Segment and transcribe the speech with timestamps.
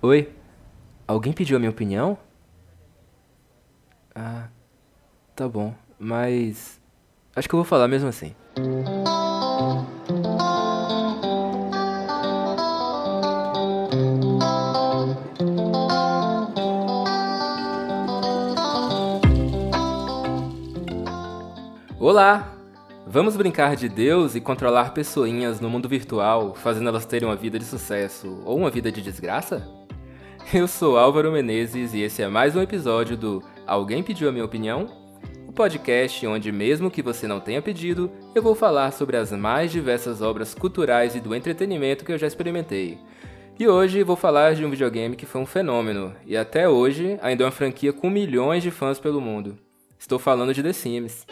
[0.00, 0.32] Oi,
[1.08, 2.16] alguém pediu a minha opinião?
[4.14, 4.46] Ah,
[5.34, 6.80] tá bom, mas.
[7.34, 8.32] Acho que eu vou falar mesmo assim.
[21.98, 22.54] Olá!
[23.04, 27.58] Vamos brincar de Deus e controlar pessoinhas no mundo virtual, fazendo elas terem uma vida
[27.58, 29.77] de sucesso ou uma vida de desgraça?
[30.52, 34.46] Eu sou Álvaro Menezes e esse é mais um episódio do Alguém Pediu a Minha
[34.46, 34.86] Opinião?
[35.46, 39.70] O podcast onde, mesmo que você não tenha pedido, eu vou falar sobre as mais
[39.70, 42.96] diversas obras culturais e do entretenimento que eu já experimentei.
[43.58, 47.44] E hoje vou falar de um videogame que foi um fenômeno e até hoje ainda
[47.44, 49.58] é uma franquia com milhões de fãs pelo mundo.
[49.98, 51.26] Estou falando de The Sims.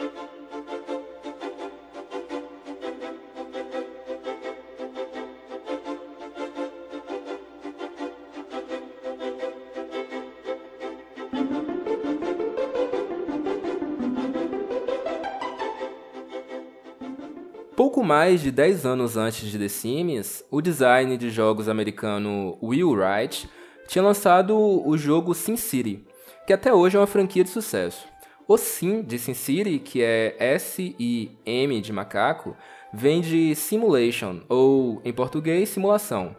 [17.86, 22.90] Pouco mais de 10 anos antes de The Sims, o design de jogos americano Will
[22.90, 23.48] Wright
[23.86, 26.04] tinha lançado o jogo SimCity,
[26.44, 28.04] que até hoje é uma franquia de sucesso.
[28.48, 32.56] O Sim de SimCity, que é S-I-M de macaco,
[32.92, 36.34] vem de simulation, ou em português, simulação.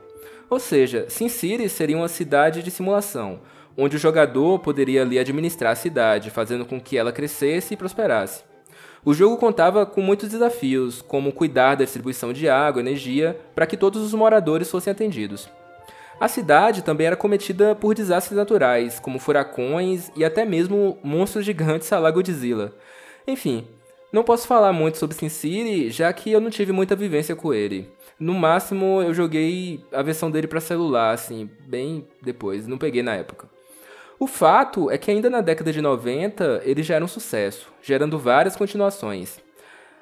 [0.49, 3.39] Ou seja, SimCity seria uma cidade de simulação,
[3.77, 8.43] onde o jogador poderia ali administrar a cidade, fazendo com que ela crescesse e prosperasse.
[9.08, 13.66] O jogo contava com muitos desafios, como cuidar da distribuição de água e energia para
[13.66, 15.47] que todos os moradores fossem atendidos.
[16.19, 21.94] A cidade também era cometida por desastres naturais, como furacões e até mesmo monstros gigantes
[21.94, 22.75] a Lago Godzilla.
[23.25, 23.66] Enfim,
[24.11, 27.89] não posso falar muito sobre SimCity, já que eu não tive muita vivência com ele.
[28.19, 33.15] No máximo, eu joguei a versão dele para celular, assim, bem depois, não peguei na
[33.15, 33.48] época.
[34.20, 38.17] O fato é que ainda na década de 90 ele já era um sucesso, gerando
[38.17, 39.38] várias continuações.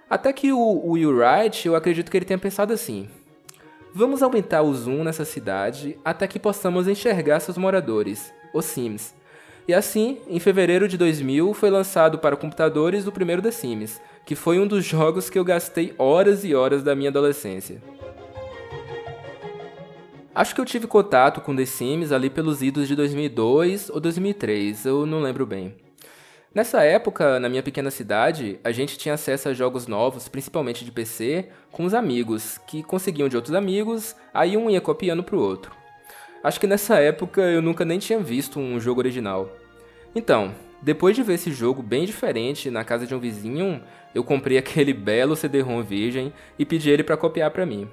[0.10, 3.10] Até que o Will Wright, eu acredito que ele tenha pensado assim:
[3.94, 9.14] vamos aumentar o zoom nessa cidade até que possamos enxergar seus moradores, os Sims.
[9.68, 14.36] E assim, em fevereiro de 2000, foi lançado para computadores o primeiro The Sims, que
[14.36, 17.82] foi um dos jogos que eu gastei horas e horas da minha adolescência.
[20.36, 24.86] Acho que eu tive contato com The Sims ali pelos idos de 2002 ou 2003,
[24.86, 25.74] eu não lembro bem.
[26.54, 30.92] Nessa época, na minha pequena cidade, a gente tinha acesso a jogos novos, principalmente de
[30.92, 35.72] PC, com os amigos, que conseguiam de outros amigos, aí um ia copiando pro outro.
[36.44, 39.50] Acho que nessa época eu nunca nem tinha visto um jogo original.
[40.14, 43.82] Então, depois de ver esse jogo bem diferente na casa de um vizinho,
[44.14, 47.90] eu comprei aquele belo CD-ROM virgem e pedi ele para copiar para mim.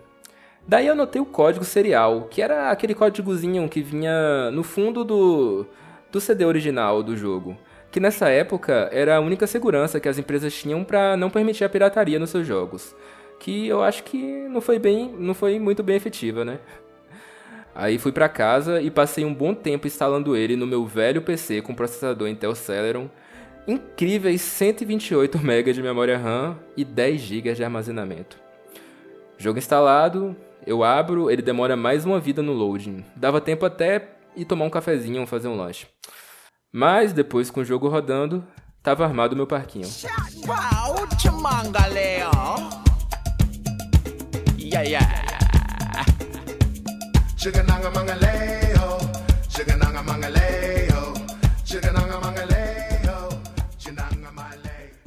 [0.66, 5.66] Daí eu anotei o código serial, que era aquele códigozinho que vinha no fundo do,
[6.10, 7.56] do CD original do jogo.
[7.90, 11.68] Que nessa época era a única segurança que as empresas tinham para não permitir a
[11.68, 12.94] pirataria nos seus jogos.
[13.38, 16.58] Que eu acho que não foi bem, não foi muito bem efetiva, né?
[17.74, 21.62] Aí fui para casa e passei um bom tempo instalando ele no meu velho PC
[21.62, 23.10] com processador Intel Celeron,
[23.66, 28.38] incríveis 128 MB de memória RAM e 10 GB de armazenamento.
[29.38, 30.36] Jogo instalado,
[30.66, 33.04] eu abro, ele demora mais uma vida no loading.
[33.16, 35.86] Dava tempo até ir tomar um cafezinho ou fazer um lanche.
[36.72, 38.46] Mas depois, com o jogo rodando,
[38.82, 39.88] tava armado meu parquinho.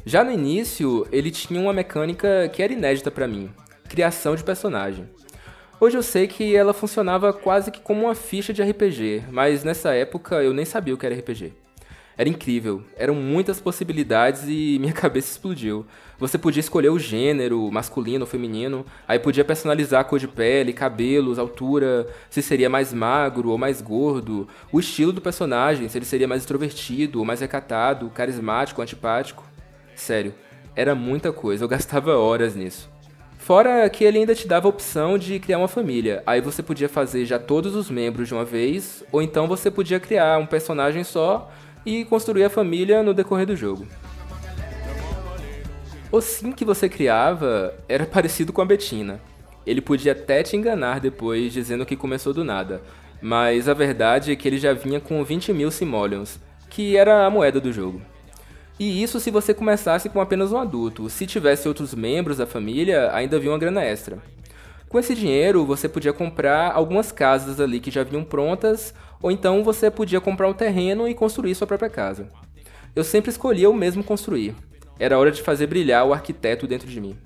[0.06, 3.52] Já no início, ele tinha uma mecânica que era inédita para mim:
[3.90, 5.10] criação de personagem.
[5.78, 9.94] Hoje eu sei que ela funcionava quase que como uma ficha de RPG, mas nessa
[9.94, 11.52] época eu nem sabia o que era RPG.
[12.18, 15.86] Era incrível, eram muitas possibilidades e minha cabeça explodiu.
[16.18, 20.72] Você podia escolher o gênero, masculino ou feminino, aí podia personalizar a cor de pele,
[20.72, 26.06] cabelos, altura, se seria mais magro ou mais gordo, o estilo do personagem, se ele
[26.06, 29.44] seria mais extrovertido ou mais recatado, carismático antipático.
[29.94, 30.34] Sério,
[30.74, 32.95] era muita coisa, eu gastava horas nisso.
[33.46, 36.24] Fora que ele ainda te dava a opção de criar uma família.
[36.26, 40.00] Aí você podia fazer já todos os membros de uma vez, ou então você podia
[40.00, 41.52] criar um personagem só
[41.86, 43.86] e construir a família no decorrer do jogo.
[46.12, 49.22] O sim que você criava era parecido com a Betina.
[49.64, 52.82] Ele podia até te enganar depois, dizendo que começou do nada,
[53.22, 57.30] mas a verdade é que ele já vinha com 20 mil simoleons, que era a
[57.30, 58.02] moeda do jogo.
[58.78, 61.10] E isso se você começasse com apenas um adulto.
[61.10, 64.18] Se tivesse outros membros da família, ainda havia uma grana extra.
[64.90, 69.64] Com esse dinheiro, você podia comprar algumas casas ali que já vinham prontas, ou então
[69.64, 72.30] você podia comprar um terreno e construir sua própria casa.
[72.96, 74.56] Eu sempre escolhia o mesmo construir.
[75.00, 77.18] Era hora de fazer brilhar o arquiteto dentro de mim.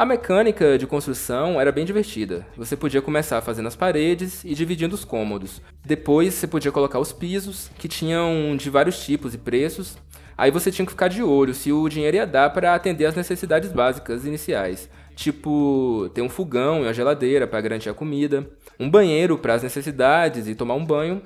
[0.00, 2.46] A mecânica de construção era bem divertida.
[2.56, 5.60] Você podia começar fazendo as paredes e dividindo os cômodos.
[5.84, 9.98] Depois você podia colocar os pisos, que tinham de vários tipos e preços.
[10.38, 13.14] Aí você tinha que ficar de olho se o dinheiro ia dar para atender as
[13.14, 18.48] necessidades básicas iniciais, tipo ter um fogão e uma geladeira para garantir a comida,
[18.78, 21.20] um banheiro para as necessidades e tomar um banho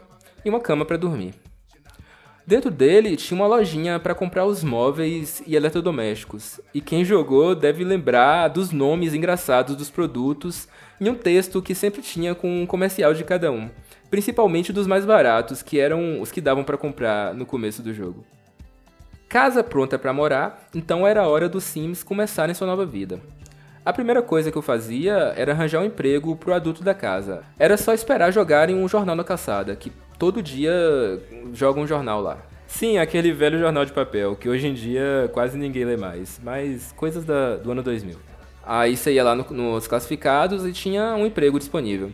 [0.44, 1.44] e uma cama para dormir.
[2.46, 6.61] Dentro dele tinha uma lojinha para comprar os móveis e eletrodomésticos.
[6.75, 10.69] E quem jogou deve lembrar dos nomes engraçados dos produtos
[11.00, 13.70] e um texto que sempre tinha com um comercial de cada um,
[14.11, 18.25] principalmente dos mais baratos, que eram os que davam para comprar no começo do jogo.
[19.26, 23.20] Casa pronta para morar, então era hora dos Sims começarem sua nova vida.
[23.84, 27.42] A primeira coisa que eu fazia era arranjar um emprego pro adulto da casa.
[27.58, 30.72] Era só esperar jogarem um jornal na caçada, que todo dia
[31.52, 32.38] joga um jornal lá.
[32.66, 36.92] Sim, aquele velho jornal de papel, que hoje em dia quase ninguém lê mais, mas
[36.92, 38.16] coisas da, do ano 2000.
[38.64, 42.10] Aí você ia lá no, nos classificados e tinha um emprego disponível.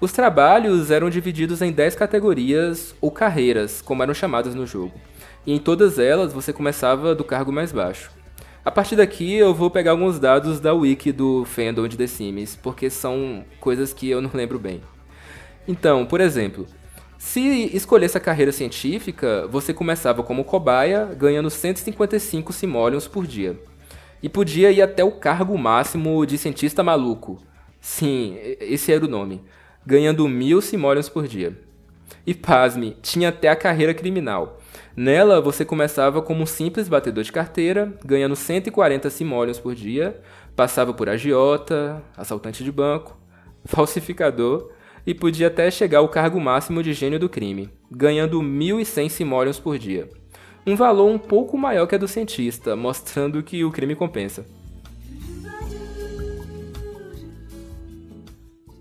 [0.00, 4.94] Os trabalhos eram divididos em 10 categorias ou carreiras, como eram chamadas no jogo.
[5.46, 8.15] E em todas elas você começava do cargo mais baixo.
[8.66, 12.58] A partir daqui eu vou pegar alguns dados da wiki do fandom de The Sims,
[12.60, 14.82] porque são coisas que eu não lembro bem.
[15.68, 16.66] Então, por exemplo,
[17.16, 23.56] se escolhesse a carreira científica, você começava como cobaia, ganhando 155 simoleons por dia.
[24.20, 27.40] E podia ir até o cargo máximo de cientista maluco.
[27.80, 29.42] Sim, esse era o nome.
[29.86, 31.56] Ganhando mil simoleons por dia.
[32.26, 34.58] E pasme, tinha até a carreira criminal.
[34.96, 40.18] Nela, você começava como um simples batedor de carteira, ganhando 140 simoleons por dia,
[40.56, 43.14] passava por agiota, assaltante de banco,
[43.66, 44.70] falsificador
[45.06, 49.76] e podia até chegar ao cargo máximo de gênio do crime, ganhando 1.100 simoleons por
[49.76, 50.08] dia.
[50.66, 54.46] Um valor um pouco maior que a do cientista, mostrando que o crime compensa.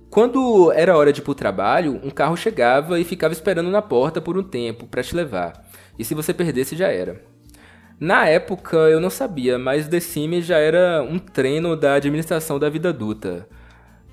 [0.09, 4.21] Quando era hora de ir pro trabalho, um carro chegava e ficava esperando na porta
[4.21, 5.64] por um tempo para te levar.
[5.97, 7.21] E se você perdesse, já era.
[8.00, 12.69] Na época eu não sabia, mas The Sims já era um treino da administração da
[12.69, 13.47] vida adulta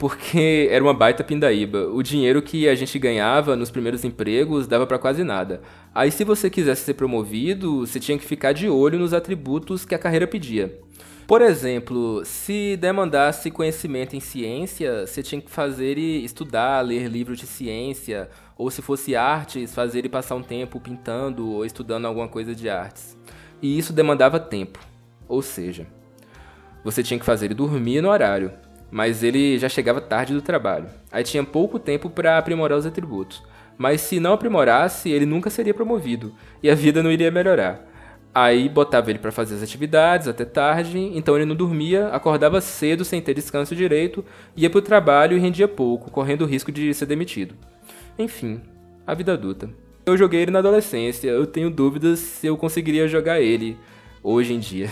[0.03, 1.87] porque era uma baita pindaíba.
[1.87, 5.63] O dinheiro que a gente ganhava nos primeiros empregos dava para quase nada.
[5.95, 9.95] Aí se você quisesse ser promovido, você tinha que ficar de olho nos atributos que
[9.95, 10.77] a carreira pedia.
[11.25, 17.39] Por exemplo, se demandasse conhecimento em ciência, você tinha que fazer e estudar, ler livros
[17.39, 22.29] de ciência, ou se fosse artes, fazer e passar um tempo pintando ou estudando alguma
[22.29, 23.17] coisa de artes.
[23.61, 24.79] E isso demandava tempo.
[25.29, 25.87] Ou seja,
[26.85, 28.53] você tinha que fazer e dormir no horário
[28.93, 30.87] mas ele já chegava tarde do trabalho.
[31.11, 33.43] Aí tinha pouco tempo para aprimorar os atributos.
[33.79, 37.89] Mas se não aprimorasse, ele nunca seria promovido e a vida não iria melhorar.
[38.35, 43.03] Aí botava ele para fazer as atividades até tarde, então ele não dormia, acordava cedo
[43.03, 47.07] sem ter descanso direito, ia pro trabalho e rendia pouco, correndo o risco de ser
[47.07, 47.55] demitido.
[48.19, 48.61] Enfim,
[49.07, 49.71] a vida adulta.
[50.05, 53.77] Eu joguei ele na adolescência, eu tenho dúvidas se eu conseguiria jogar ele
[54.23, 54.91] hoje em dia.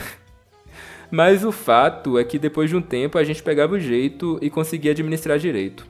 [1.11, 4.49] Mas o fato é que depois de um tempo a gente pegava o jeito e
[4.49, 5.85] conseguia administrar direito.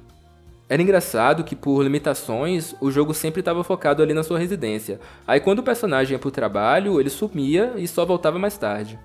[0.70, 5.00] Era engraçado que, por limitações, o jogo sempre estava focado ali na sua residência.
[5.26, 8.96] Aí, quando o personagem ia pro trabalho, ele sumia e só voltava mais tarde.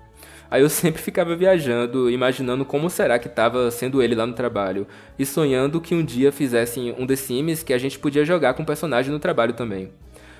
[0.50, 4.86] Aí eu sempre ficava viajando, imaginando como será que estava sendo ele lá no trabalho,
[5.18, 8.62] e sonhando que um dia fizessem um The Sims que a gente podia jogar com
[8.62, 9.90] o personagem no trabalho também.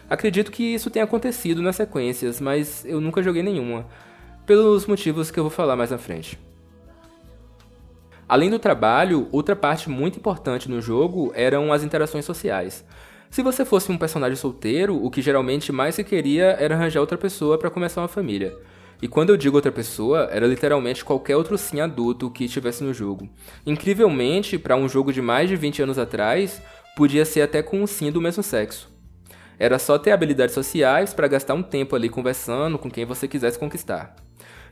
[0.09, 3.87] Acredito que isso tenha acontecido nas sequências, mas eu nunca joguei nenhuma
[4.47, 6.39] pelos motivos que eu vou falar mais na frente.
[8.29, 12.85] Além do trabalho, outra parte muito importante no jogo eram as interações sociais.
[13.31, 17.19] Se você fosse um personagem solteiro, o que geralmente mais se queria era arranjar outra
[17.19, 18.57] pessoa para começar uma família.
[19.01, 22.95] E quando eu digo outra pessoa, era literalmente qualquer outro sim adulto que estivesse no
[22.95, 23.29] jogo.
[23.67, 26.63] Incrivelmente, para um jogo de mais de 20 anos atrás,
[26.97, 28.89] podia ser até com um sim do mesmo sexo.
[29.59, 33.59] Era só ter habilidades sociais para gastar um tempo ali conversando com quem você quisesse
[33.59, 34.17] conquistar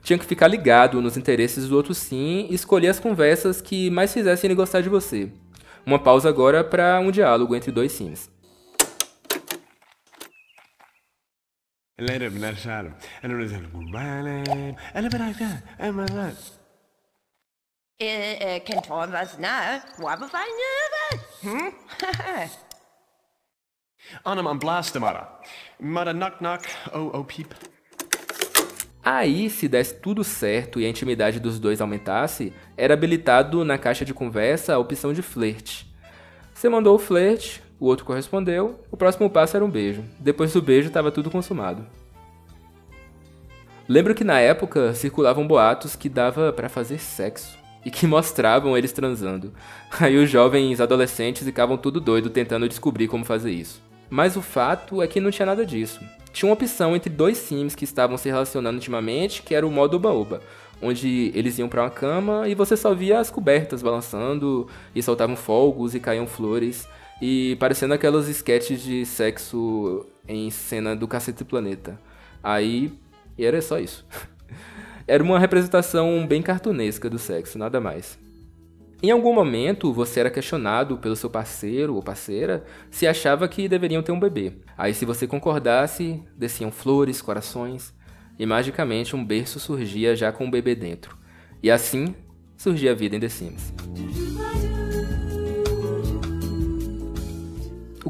[0.04, 4.12] tinha que ficar ligado nos interesses do outro sim e escolher as conversas que mais
[4.12, 5.31] fizessem ele gostar de você.
[5.85, 8.34] Uma pausa agora para um diálogo entre dois sims.
[24.24, 25.40] Anam an blaste mara.
[25.78, 27.54] Mara knock knock, oh oh peep.
[29.04, 34.04] Aí, se desse tudo certo e a intimidade dos dois aumentasse, era habilitado na caixa
[34.04, 35.86] de conversa a opção de flerte.
[36.52, 40.04] Você mandou o flerte, o outro correspondeu, o próximo passo era um beijo.
[40.19, 41.85] Depois do beijo estava tudo consumado.
[43.88, 48.93] Lembro que na época circulavam boatos que dava para fazer sexo e que mostravam eles
[48.93, 49.52] transando.
[50.00, 53.83] Aí os jovens adolescentes ficavam tudo doido tentando descobrir como fazer isso.
[54.09, 56.00] Mas o fato é que não tinha nada disso.
[56.33, 59.97] Tinha uma opção entre dois sims que estavam se relacionando intimamente, que era o modo
[59.97, 60.40] oba-oba,
[60.83, 65.37] onde eles iam para uma cama e você só via as cobertas balançando e soltavam
[65.37, 66.88] fogos e caíam flores
[67.21, 71.99] e parecendo aquelas sketches de sexo em cena do Cacete Planeta.
[72.42, 72.92] Aí,
[73.38, 74.04] era só isso.
[75.06, 78.18] era uma representação bem cartunesca do sexo, nada mais.
[79.02, 84.02] Em algum momento, você era questionado pelo seu parceiro ou parceira se achava que deveriam
[84.02, 84.54] ter um bebê.
[84.78, 87.92] Aí, se você concordasse, desciam flores, corações,
[88.38, 91.16] e magicamente um berço surgia já com um bebê dentro.
[91.62, 92.14] E assim
[92.56, 93.73] surgia a vida em The Sims.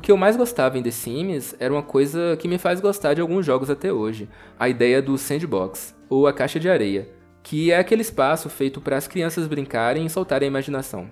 [0.04, 3.20] Que eu mais gostava em The Sims era uma coisa que me faz gostar de
[3.20, 7.08] alguns jogos até hoje: a ideia do sandbox, ou a caixa de areia
[7.44, 11.08] que é aquele espaço feito para as crianças brincarem e soltarem a imaginação.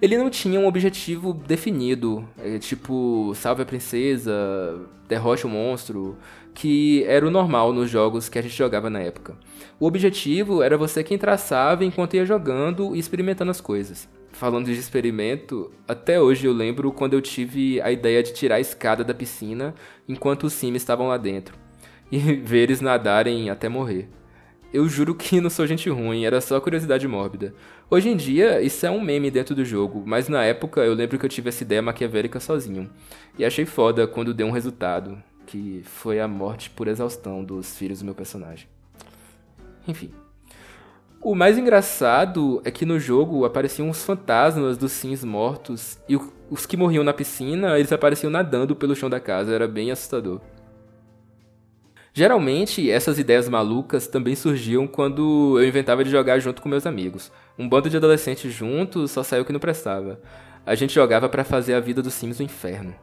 [0.00, 4.32] Ele não tinha um objetivo definido, é, tipo salve a princesa,
[5.06, 6.16] derrote o monstro,
[6.54, 9.36] que era o normal nos jogos que a gente jogava na época.
[9.78, 14.08] O objetivo era você quem traçava enquanto ia jogando e experimentando as coisas.
[14.32, 18.60] Falando de experimento, até hoje eu lembro quando eu tive a ideia de tirar a
[18.60, 19.74] escada da piscina
[20.08, 21.54] enquanto os sims estavam lá dentro
[22.10, 24.08] e ver eles nadarem até morrer.
[24.72, 27.54] Eu juro que não sou gente ruim, era só curiosidade mórbida.
[27.90, 31.18] Hoje em dia, isso é um meme dentro do jogo, mas na época eu lembro
[31.18, 32.90] que eu tive essa ideia maquiavélica sozinho.
[33.38, 37.98] E achei foda quando deu um resultado, que foi a morte por exaustão dos filhos
[37.98, 38.66] do meu personagem.
[39.86, 40.10] Enfim.
[41.24, 46.18] O mais engraçado é que no jogo apareciam os fantasmas dos sims mortos e
[46.50, 50.40] os que morriam na piscina, eles apareciam nadando pelo chão da casa, era bem assustador.
[52.12, 57.30] Geralmente, essas ideias malucas também surgiam quando eu inventava de jogar junto com meus amigos.
[57.56, 60.20] Um bando de adolescentes juntos só saiu que não prestava.
[60.66, 62.96] A gente jogava para fazer a vida dos Sims um inferno.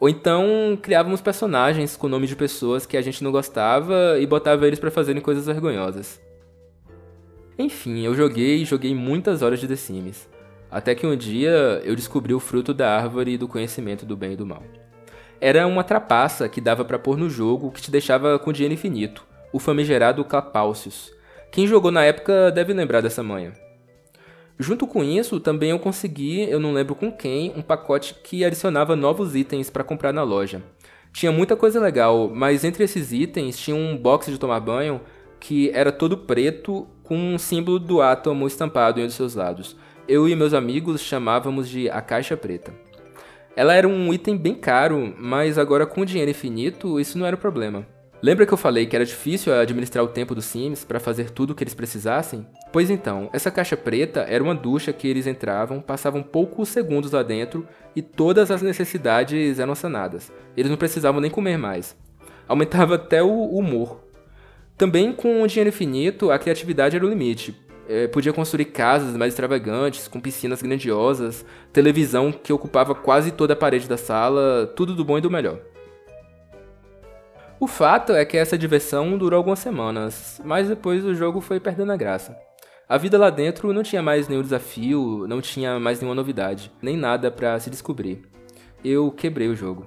[0.00, 4.66] Ou então criávamos personagens com nome de pessoas que a gente não gostava e botava
[4.66, 6.18] eles para fazerem coisas vergonhosas.
[7.58, 10.28] Enfim, eu joguei e joguei muitas horas de The Sims.
[10.70, 14.36] Até que um dia eu descobri o fruto da árvore do conhecimento do bem e
[14.36, 14.62] do mal
[15.44, 19.26] era uma trapaça que dava para pôr no jogo que te deixava com dinheiro infinito,
[19.52, 21.10] o famigerado Clapaucius.
[21.50, 23.52] Quem jogou na época deve lembrar dessa manha.
[24.56, 28.94] Junto com isso, também eu consegui, eu não lembro com quem, um pacote que adicionava
[28.94, 30.62] novos itens para comprar na loja.
[31.12, 35.00] Tinha muita coisa legal, mas entre esses itens tinha um box de tomar banho
[35.42, 39.76] que era todo preto com um símbolo do átomo estampado em um dos seus lados.
[40.06, 42.72] Eu e meus amigos chamávamos de a caixa preta.
[43.56, 47.84] Ela era um item bem caro, mas agora com dinheiro infinito, isso não era problema.
[48.22, 51.50] Lembra que eu falei que era difícil administrar o tempo dos Sims para fazer tudo
[51.50, 52.46] o que eles precisassem?
[52.72, 57.24] Pois então, essa caixa preta era uma ducha que eles entravam, passavam poucos segundos lá
[57.24, 60.32] dentro e todas as necessidades eram sanadas.
[60.56, 61.96] Eles não precisavam nem comer mais.
[62.46, 64.01] Aumentava até o humor.
[64.82, 67.54] Também com o dinheiro infinito, a criatividade era o limite,
[67.88, 73.56] é, podia construir casas mais extravagantes, com piscinas grandiosas, televisão que ocupava quase toda a
[73.56, 75.60] parede da sala, tudo do bom e do melhor.
[77.60, 81.92] O fato é que essa diversão durou algumas semanas, mas depois o jogo foi perdendo
[81.92, 82.36] a graça.
[82.88, 86.96] A vida lá dentro não tinha mais nenhum desafio, não tinha mais nenhuma novidade, nem
[86.96, 88.22] nada para se descobrir.
[88.84, 89.86] Eu quebrei o jogo.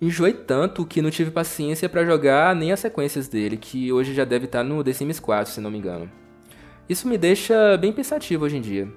[0.00, 4.24] Enjoei tanto que não tive paciência para jogar nem as sequências dele, que hoje já
[4.24, 6.10] deve estar tá no The Sims 4, se não me engano.
[6.88, 8.88] Isso me deixa bem pensativo hoje em dia.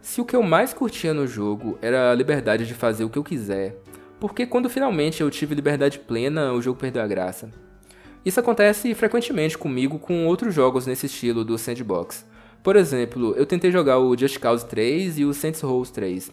[0.00, 3.18] Se o que eu mais curtia no jogo era a liberdade de fazer o que
[3.18, 3.76] eu quiser,
[4.18, 7.50] por que quando finalmente eu tive liberdade plena o jogo perdeu a graça?
[8.24, 12.26] Isso acontece frequentemente comigo com outros jogos nesse estilo do sandbox.
[12.62, 16.32] Por exemplo, eu tentei jogar o Just Cause 3 e o Saints Row 3.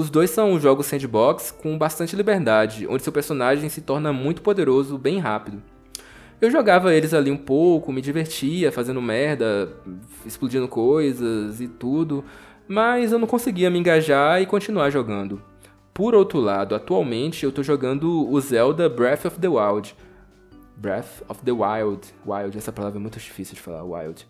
[0.00, 4.96] Os dois são jogos sandbox com bastante liberdade, onde seu personagem se torna muito poderoso
[4.96, 5.62] bem rápido.
[6.40, 9.70] Eu jogava eles ali um pouco, me divertia fazendo merda,
[10.24, 12.24] explodindo coisas e tudo,
[12.66, 15.42] mas eu não conseguia me engajar e continuar jogando.
[15.92, 19.94] Por outro lado, atualmente eu tô jogando o Zelda Breath of the Wild.
[20.78, 22.08] Breath of the Wild.
[22.24, 24.26] Wild, essa palavra é muito difícil de falar, wild.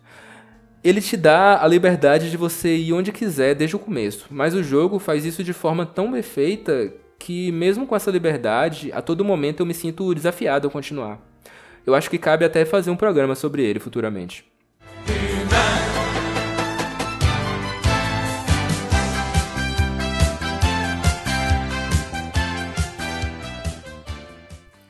[0.83, 4.63] Ele te dá a liberdade de você ir onde quiser desde o começo, mas o
[4.63, 9.59] jogo faz isso de forma tão perfeita que, mesmo com essa liberdade, a todo momento
[9.59, 11.19] eu me sinto desafiado a continuar.
[11.85, 14.43] Eu acho que cabe até fazer um programa sobre ele futuramente.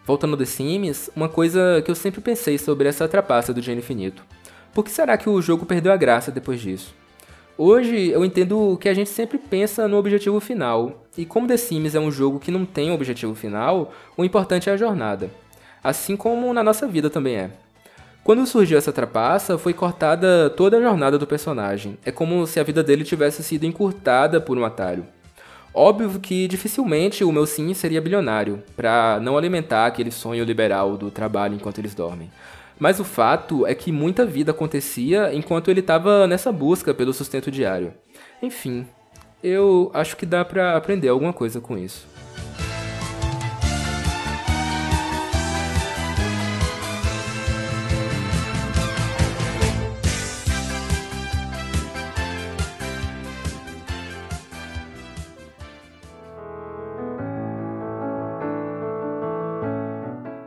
[0.05, 3.83] Voltando ao The Sims, uma coisa que eu sempre pensei sobre essa trapaça do dinheiro
[3.83, 4.23] infinito.
[4.73, 6.95] Por que será que o jogo perdeu a graça depois disso?
[7.57, 11.93] Hoje eu entendo que a gente sempre pensa no objetivo final, e como The Sims
[11.93, 15.29] é um jogo que não tem um objetivo final, o importante é a jornada.
[15.83, 17.51] Assim como na nossa vida também é.
[18.23, 21.97] Quando surgiu essa trapaça, foi cortada toda a jornada do personagem.
[22.05, 25.05] É como se a vida dele tivesse sido encurtada por um atalho.
[25.73, 31.11] Óbvio que dificilmente o meu sim seria bilionário, para não alimentar aquele sonho liberal do
[31.11, 32.29] trabalho enquanto eles dormem.
[32.81, 37.51] Mas o fato é que muita vida acontecia enquanto ele estava nessa busca pelo sustento
[37.51, 37.93] diário.
[38.41, 38.87] Enfim,
[39.43, 42.07] eu acho que dá para aprender alguma coisa com isso.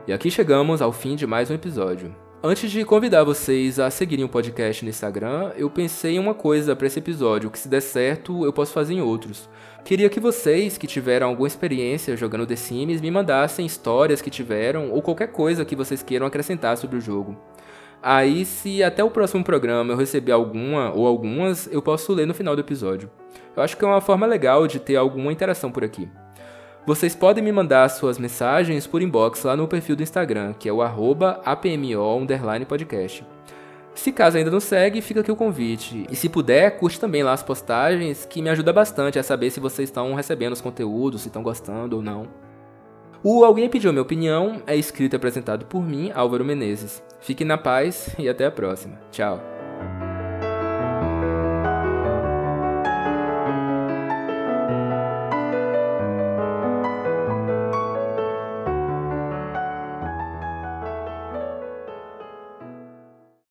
[0.09, 2.24] E aqui chegamos ao fim de mais um episódio.
[2.47, 6.77] Antes de convidar vocês a seguirem o podcast no Instagram, eu pensei em uma coisa
[6.77, 9.49] para esse episódio, que se der certo eu posso fazer em outros.
[9.83, 14.91] Queria que vocês que tiveram alguma experiência jogando The Sims me mandassem histórias que tiveram
[14.91, 17.35] ou qualquer coisa que vocês queiram acrescentar sobre o jogo.
[18.03, 22.35] Aí, se até o próximo programa eu receber alguma ou algumas, eu posso ler no
[22.35, 23.11] final do episódio.
[23.57, 26.11] Eu acho que é uma forma legal de ter alguma interação por aqui.
[26.87, 30.73] Vocês podem me mandar suas mensagens por inbox lá no perfil do Instagram, que é
[30.73, 31.75] o apmo_podcast.
[33.95, 36.05] Se caso ainda não segue, fica aqui o convite.
[36.11, 39.61] E se puder, curte também lá as postagens, que me ajuda bastante a saber se
[39.61, 42.29] vocês estão recebendo os conteúdos, se estão gostando ou não.
[43.23, 47.03] O Alguém Pediu Minha Opinião é escrito e apresentado por mim, Álvaro Menezes.
[47.21, 49.01] Fique na paz e até a próxima.
[49.11, 49.54] Tchau.